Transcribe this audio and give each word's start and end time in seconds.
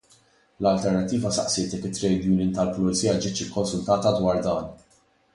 L-Alternattiva 0.65 1.29
saqsiet 1.35 1.73
jekk 1.75 1.83
it-trade 1.89 2.29
union 2.31 2.55
tal-Pulizija 2.55 3.13
ġietx 3.25 3.51
konsultata 3.57 4.15
dwar 4.21 4.41
dan. 4.49 4.73